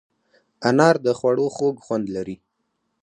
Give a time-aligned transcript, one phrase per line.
[0.69, 2.35] انار د خوړو خوږ خوند لري.